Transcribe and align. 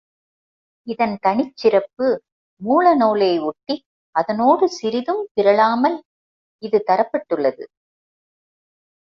இதன் 0.87 1.13
தனிச் 1.21 1.57
சிறப்பு 1.57 2.07
மூல 2.61 2.95
நூலை 2.95 3.39
ஒட்டி 3.39 3.75
அதனோடு 4.15 4.67
சிறிதும் 4.69 5.23
பிறழமால் 5.35 5.99
இது 6.63 6.83
தரப்பட்டுள்ளது. 6.87 7.63